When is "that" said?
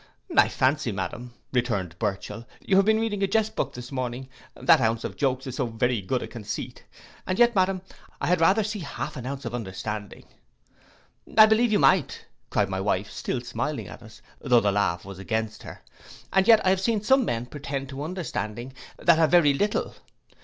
4.55-4.81, 18.97-19.19